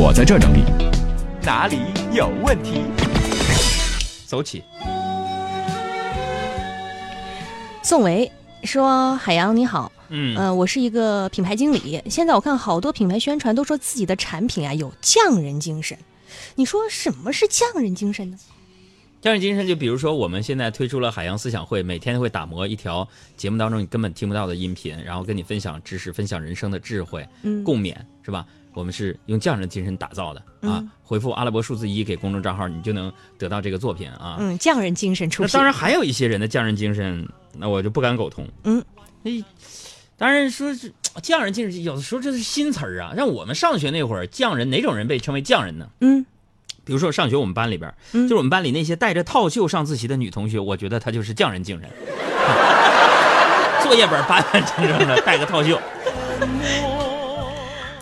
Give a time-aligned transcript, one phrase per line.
[0.00, 0.62] 我在这儿整理。
[1.42, 1.78] 哪里
[2.12, 2.84] 有问题？
[4.26, 4.62] 走起。
[7.82, 8.30] 宋维
[8.62, 12.00] 说：“海洋你好，嗯，呃，我是一个品牌经理。
[12.08, 15.98] 现在我看好多品牌宣传都说自己的产品啊有匠人精神，
[16.54, 18.38] 你说什么是匠人精神呢？
[19.20, 28.46] 匠人精神就比如说我们现在推出了海洋思想会，每天会打磨一条节目当中你根本听不到的音频，然后跟你分享知识、分享人生的智慧、嗯共勉，是吧？
[28.78, 30.78] 我们是用匠人精神打造的啊！
[30.78, 34.36] 嗯回复阿拉伯数字一给公众账号，你就能得到这个作品啊。
[34.38, 35.50] 嗯，匠人精神出品。
[35.52, 38.46] 那当然还有一些人的匠人精神，那我就不敢苟同。
[38.62, 38.84] 嗯，
[39.24, 39.42] 哎，
[40.16, 43.12] 当然说是匠人精神，有的时候这是新词儿啊。
[43.16, 45.88] 让我们上学那会儿，匠人哪种人被称为匠人呢？
[46.02, 46.24] 嗯
[46.84, 51.90] 比如说上学我们班里边，嗯就是我们班里那些带着套袖上自习的女同学，我觉得她就是匠人精神。
[53.82, 55.80] 作业本板板正正的，带个套袖。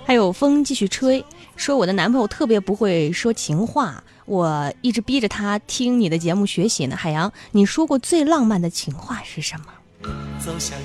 [0.06, 1.24] 还有风继续吹，
[1.56, 6.94] 说我的男朋友特别不会说情话，我一直逼着他听你的节目学习呢。
[6.94, 9.66] 海洋，你说过最浪漫的情话是什么？
[10.39, 10.84] 走向你，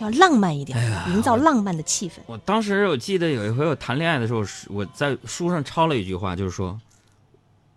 [0.00, 2.12] 要浪漫一点，哎营造浪漫的气氛。
[2.26, 6.78] 我当时我记得有一回我谈恋爱的时候，我在书上抄了一句话，就是说，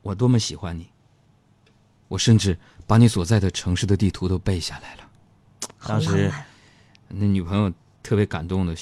[0.01, 0.89] 我多么喜欢你，
[2.09, 5.03] 我甚至把你所在的城市的地图都背下来了。
[5.77, 6.29] 好当时。
[7.11, 7.71] 那女朋友
[8.03, 8.75] 特别感动的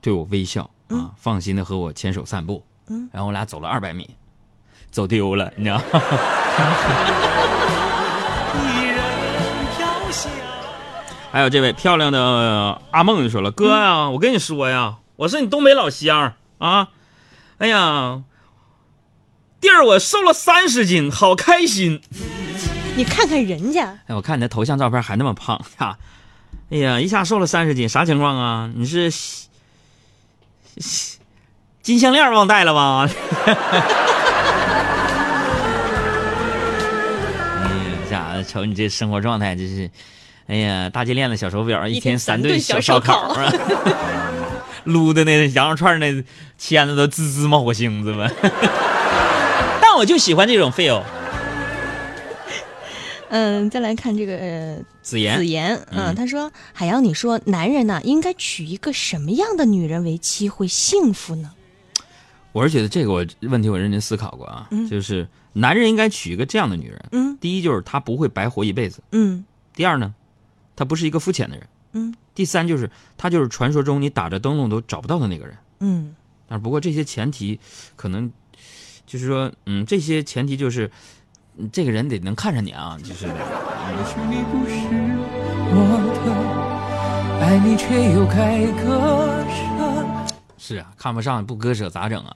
[0.00, 4.08] 对我微笑啊，放心的和我牵手散步，嗯，然后我俩走了二百米，
[4.90, 5.80] 走丢了，你知道。
[11.30, 16.88] 还有这位漂亮的呃阿梦就说了：“哥呀、我跟你说呀，我是你东北老乡啊，
[17.58, 18.22] 哎呀，
[19.60, 22.00] 弟儿我瘦了三十斤，好开心。
[22.96, 25.98] 你看看人家，哎，我看你的头像照片还那么胖呀，
[26.70, 28.70] 哎呀，一下瘦了三十斤，啥情况啊？
[28.74, 29.12] 你是
[31.82, 33.08] 金项链忘带了吧？
[33.46, 33.52] 哎
[37.64, 37.70] 呀，
[38.10, 39.90] 家伙，瞅你这生活状态，真是，
[40.48, 43.50] 哎呀，大金链子、小手表，一天三顿小烧烤啊，
[44.84, 46.22] 撸的那羊肉串那
[46.58, 48.30] 签子都滋滋冒火星子吧。
[49.80, 51.02] 但我就喜欢这种 feel。
[53.30, 61.52] 嗯，再来看这个呃子言子，言，嗯，嗯他说海洋，你说男人呢应该娶一个什么样的女人为妻会幸福呢？
[62.52, 67.04] 我是觉得这个我问题我认真思考过啊，嗯就是男人应该娶一个这样的女人。
[67.12, 70.14] 嗯第一就是他不会白活一辈子，嗯第二呢，
[70.74, 75.56] 他不是一个肤浅的人，嗯第三就是他就是传说中你打着灯笼都找不到的那个人。
[75.80, 76.14] 嗯
[76.48, 77.60] 但是不过这些前提
[77.94, 78.32] 可能
[79.06, 80.90] 就是说，嗯，这些前提就是。
[81.58, 83.32] 嗯这个人得能看上你啊，就是也
[84.06, 84.76] 许你不是
[85.70, 85.76] 我
[86.24, 89.58] 的，爱你却又该割舍。
[90.56, 92.32] 是啊，看不上不割舍咋整啊？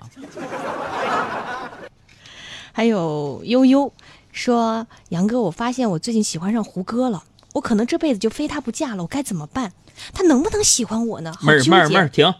[2.72, 3.92] 还有悠悠
[4.32, 7.22] 说，杨哥，我发现我最近喜欢上胡歌了，
[7.52, 9.72] 我可能这辈子就非他不嫁了，我该怎么办？
[10.12, 11.32] 他能不能喜欢我呢？
[11.42, 12.34] 妹儿妹儿妹儿，停！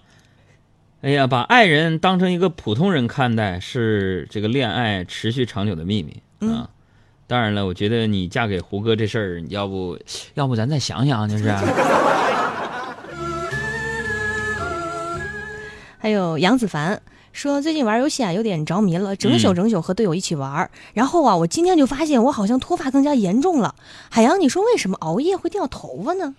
[1.03, 6.69] 哎呀，把爱人当成一个普通人看待，是这个恋爱持续长久的秘密嗯啊。
[7.27, 9.99] 当然了，我觉得你嫁给胡歌这事儿，要不
[10.35, 11.51] 要不咱再想想，就是。
[15.99, 17.01] 还有杨子凡
[17.33, 20.71] 说，最近玩游戏啊有点着迷了，整宿嗯整宿和队友一起玩儿。
[20.93, 23.77] 然后啊，我今天就发现我好像脱发更加严重了。
[24.11, 26.35] 海洋，你说为什么熬夜会掉头发呢？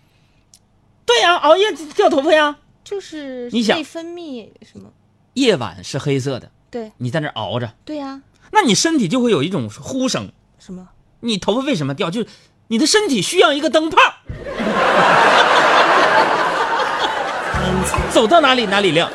[1.05, 2.57] 对呀、熬夜掉头发呀。
[2.83, 4.91] 就是你想内分泌什么？
[5.35, 8.21] 夜晚是黑色的，对你在那熬着，对呀、
[8.53, 10.31] 那你身体就会有一种呼声。
[10.59, 10.87] 什么？
[11.19, 12.09] 你头发为什么掉？
[12.09, 12.27] 就是
[12.67, 13.97] 你的身体需要一个灯泡，
[18.11, 19.11] 走到哪里哪里亮。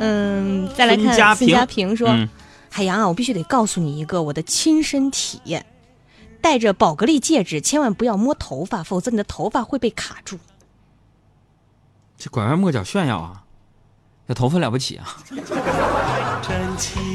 [0.00, 2.28] 嗯，再来看孙孙家平家平说，嗯
[2.70, 5.66] 海洋啊，我必须得告诉你一个我的亲身体验，
[6.40, 10.38] 戴着宝格丽戒指，千万不要摸头发，否则你的头发会被卡住。
[12.16, 13.42] 这拐弯抹角炫耀啊，
[14.28, 15.16] 这头发了不起啊！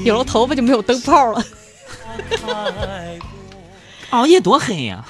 [0.04, 1.44] 有了头发就没有灯泡了。
[4.12, 5.06] 熬夜多黑呀、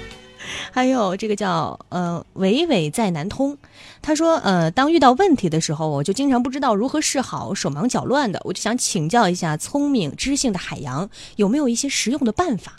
[0.72, 3.58] 还有这个叫呃伟伟在南通，
[4.00, 12.76] 他说呃当遇到问题的时候，我就经常不知道如何是好，手忙脚乱的，我就想请教一下聪明知性的海洋有没有一些实用的办法。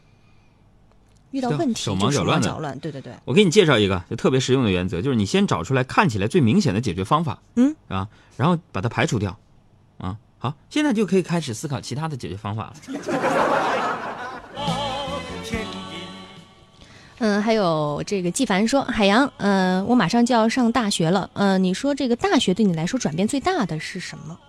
[1.32, 7.76] 遇到问题手忙脚乱的对对对，我给你介绍一个就特别实用的原则，就是你先找出来看起来最明显的解决方法，嗯？
[7.88, 9.38] 啊，然后把它排除掉，啊，
[10.40, 12.74] 好，现在就可以开始思考其他的解决方法了。
[17.20, 24.40] 嗯，还有这个纪凡说，海洋，嗯、我马上就要上大学了，嗯、你说这个大学对你来说转变最大的是什么？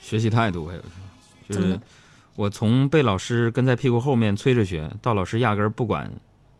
[0.00, 0.82] 学习态度还有
[1.48, 1.78] 就是
[2.36, 6.08] 我从被老师跟在屁股后面催着学，到老师压根儿不管，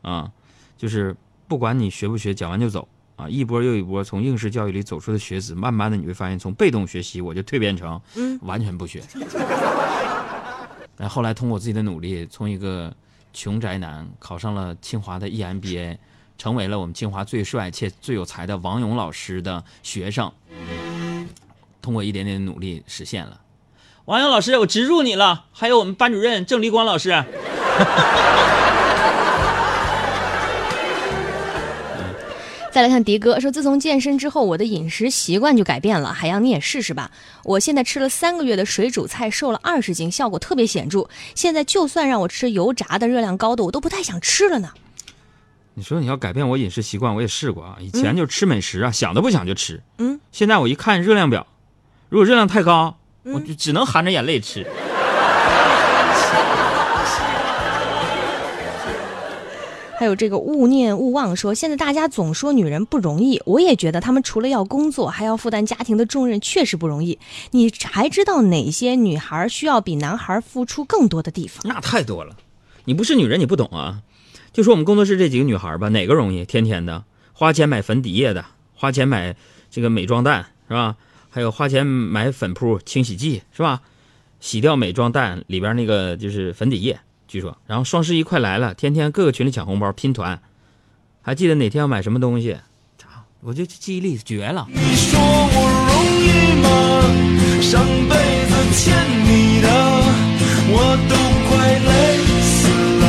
[0.03, 0.29] 啊，
[0.77, 1.15] 就是
[1.47, 2.89] 不管你学不学，讲完就走
[3.21, 9.03] 啊，一波又一波从应试教育里走出的学子，慢慢的你会发现，从被动学习我就蜕变成嗯完全不学。
[10.97, 12.95] 然 后后来通过自己的努力，从一个
[13.35, 15.99] 穷宅男考上了清华的 E EMBA，
[16.39, 20.33] 成为了我们清华最帅且最有才的王勇老师的学生。
[21.83, 23.41] 通过一点点的努力实现了。
[24.07, 27.11] 王勇老师，我植入你了，还有我们班主任郑立光老师。
[32.81, 36.15] 再来看迪哥说，自从健身之后，我的饮食习惯就改变了。
[36.15, 37.11] 海洋，你也试试吧。
[37.45, 41.07] 我现在吃了三个月的水煮菜，瘦了二十斤，效果特别显著。
[41.35, 44.71] 现在就算让我吃油炸的、热量高的，我都不太想吃了呢。
[45.75, 47.77] 你说你要改变我饮食习惯，我也试过啊。
[47.81, 49.83] 以前就吃美食啊，想都不想就吃。
[49.99, 51.47] 嗯，现在我一看热量表，
[52.09, 54.67] 如果热量太高，嗯我就只能含着眼泪吃。
[60.01, 67.19] 还有这个勿念勿忘说，现在大家总说女人不容易，我也觉得她们除了要工作，还要负担家庭的重任，确实不容易。
[67.51, 71.61] 你还知道哪些女孩需要比男孩付出更多的地方？
[71.67, 72.35] 那太多了，
[72.87, 74.01] 你不是女人你不懂啊。
[74.55, 76.47] 就说我们工作室这几个女孩吧，哪个容易？
[76.47, 77.05] 天天的
[77.35, 79.37] 花钱买粉底液的，花钱买
[79.71, 80.97] 这个美妆蛋是吧？
[81.29, 83.83] 还有花钱买粉扑清洗剂是吧？
[84.41, 86.99] 洗掉美妆蛋里边那个就是粉底液，
[87.31, 87.57] 据说。
[87.67, 90.43] 然后双十一快来了，天天各个群里抢红包拼团，
[91.23, 92.57] 还记得哪天要买什么东西？
[93.43, 94.67] 我就记忆力绝了。
[94.69, 95.57] 你说我
[95.89, 96.29] 容易
[96.61, 96.69] 吗？
[97.63, 98.15] 上辈
[98.51, 98.93] 子欠
[99.25, 99.69] 你的，
[100.69, 100.75] 我
[101.09, 101.15] 都
[101.49, 101.57] 快
[101.89, 102.69] 累死
[103.01, 103.03] 了，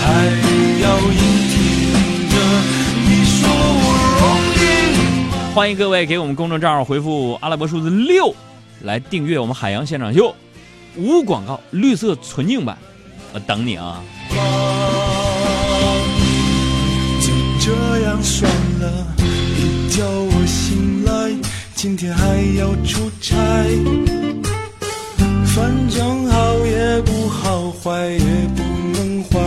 [0.00, 0.04] 还
[0.82, 1.20] 要硬
[1.52, 1.54] 挺
[2.30, 2.34] 着。
[3.06, 3.86] 你说我
[4.18, 4.24] 容
[4.58, 4.60] 易
[5.30, 5.54] 吗？
[5.54, 8.34] 欢迎各位给我们公众账号回复阿拉伯数字六，
[8.80, 10.34] 来订阅我们海洋现场秀，
[10.96, 12.76] 无广告绿色纯净版，
[13.32, 14.02] 我等你啊！
[17.20, 18.50] 就这样算
[18.80, 21.30] 了，一觉我醒来，
[21.74, 23.36] 今天还要出差。
[25.54, 28.18] 反正好也不好，坏也
[28.56, 28.62] 不
[28.94, 29.38] 能坏。